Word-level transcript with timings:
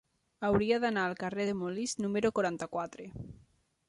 Hauria 0.47 0.77
d'anar 0.85 1.03
al 1.09 1.13
carrer 1.19 1.45
de 1.49 1.53
Molist 1.59 2.01
número 2.05 2.31
quaranta-quatre. 2.39 3.07